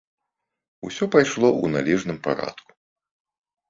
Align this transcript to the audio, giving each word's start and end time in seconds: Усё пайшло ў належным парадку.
Усё 0.89 1.03
пайшло 1.17 1.47
ў 1.63 1.77
належным 1.77 2.17
парадку. 2.29 2.69